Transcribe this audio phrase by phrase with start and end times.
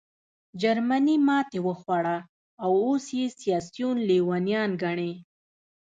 [0.61, 2.17] جرمني ماتې وخوړه
[2.63, 5.11] او اوس یې سیاسیون لېونیان ګڼې